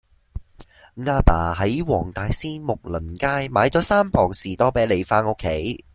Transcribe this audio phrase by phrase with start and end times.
[0.95, 5.85] 亞爸喺黃大仙睦鄰街買左三磅士多啤梨返屋企